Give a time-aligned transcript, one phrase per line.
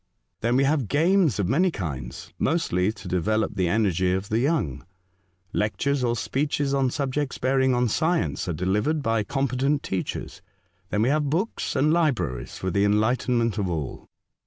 [0.39, 4.83] Then we have games of many kinds, mostly to develop the energy of the young.
[5.53, 10.41] Lectures or speeches on subjects bearing on science are delivered by competent teachers.
[10.89, 14.07] Then we have books and libraries for the enlightenment of all.